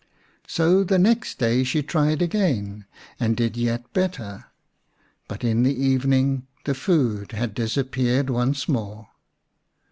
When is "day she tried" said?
1.37-2.23